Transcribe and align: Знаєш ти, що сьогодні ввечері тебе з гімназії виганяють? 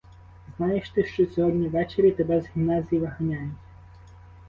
Знаєш 0.57 0.89
ти, 0.89 1.03
що 1.05 1.25
сьогодні 1.25 1.67
ввечері 1.67 2.11
тебе 2.11 2.41
з 2.41 2.45
гімназії 2.55 3.01
виганяють? 3.01 3.53